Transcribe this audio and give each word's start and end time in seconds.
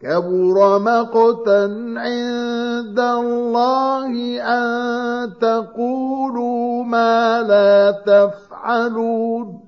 كبر 0.00 0.78
مقتا 0.78 1.62
عند 1.96 2.98
الله 3.00 4.12
أن 4.42 5.32
تقولوا 5.40 6.84
ما 6.84 7.42
لا 7.42 7.90
تفعلون. 8.06 9.60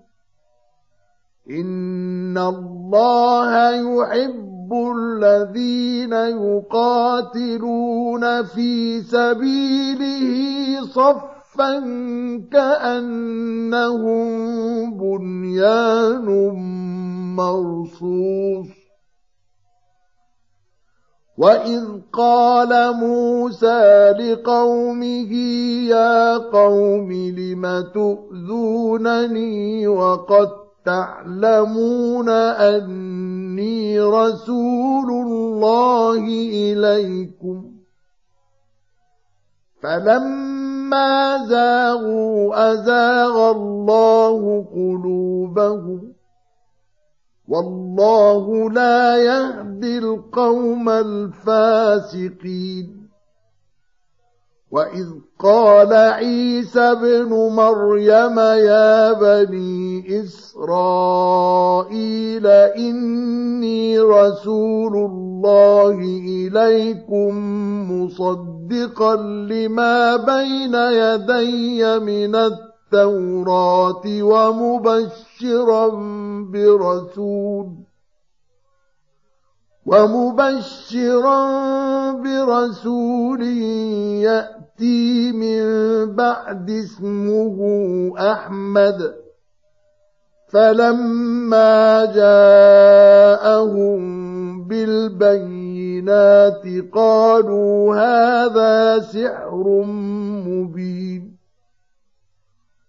إن 1.51 2.38
الله 2.38 3.70
يحب 3.70 4.46
يحب 4.66 4.73
الذين 4.73 6.12
يقاتلون 6.43 8.24
في 8.43 9.02
سبيله 9.02 10.87
صفا 10.87 11.35
كأنهم 12.51 14.27
بنيان 14.98 16.27
مرصوص. 17.37 18.87
وإذ 21.38 21.84
قال 22.12 22.96
موسى 22.96 24.10
لقومه 24.10 25.32
يا 25.88 26.37
قوم 26.37 27.12
لم 27.12 27.90
تؤذونني 27.95 29.87
وقد 29.88 30.49
تعلمون 30.87 32.29
أني 32.29 34.01
رسول 34.01 35.10
الله 35.10 36.24
إليكم 36.52 37.73
فلما 39.82 40.55
زاغوا 41.48 42.73
أزاغ 42.73 43.51
الله 43.51 44.66
قلوبهم؟ 44.74 46.12
والله 47.48 48.70
لا 48.70 49.16
يهدي 49.16 49.98
القوم 49.98 50.88
الفاسقين. 50.88 53.05
وإذ 54.70 55.06
قال 55.38 55.92
عيسى 55.92 56.80
ابن 56.80 57.28
مريم 57.54 58.38
يا 58.38 59.12
بني 59.12 60.04
إسرائيل 61.06 62.46
إني 62.46 63.98
رسول 63.98 64.97
الله 64.97 65.98
إليكم 66.28 67.32
مصدقا 67.92 69.16
لما 69.50 70.16
بين 70.16 70.75
يدي 70.75 71.98
من 71.98 72.34
التوراة 72.37 74.03
ومبشرا 74.22 75.88
برسول 76.53 77.85
ومبشرا 79.87 81.42
برسول 82.12 83.42
يأتي 84.22 85.33
من 85.33 85.65
بعد 86.15 86.71
اسمه 86.71 87.59
أحمد. 88.19 89.15
فلما 90.49 92.05
جاءهم 92.15 94.00
بالبينات 94.69 96.62
قالوا 96.93 97.94
هذا 97.97 98.99
سحر 98.99 99.84
مبين. 100.47 101.36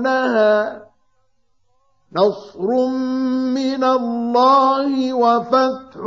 يحبونها 0.00 0.82
نصر 2.12 2.86
من 3.54 3.84
الله 3.84 5.12
وفتح 5.12 6.02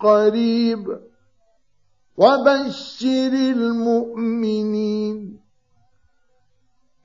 قريب. 0.00 0.84
وبشر 2.18 3.32
المؤمنين 3.32 4.79